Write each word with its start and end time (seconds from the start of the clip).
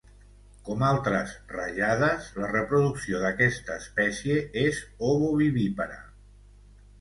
Com 0.67 0.79
altres 0.85 1.33
rajades, 1.51 2.29
la 2.43 2.49
reproducció 2.53 3.21
d'aquesta 3.25 3.77
espècie 3.83 4.39
és 4.63 4.81
Ovovivípara. 5.11 6.01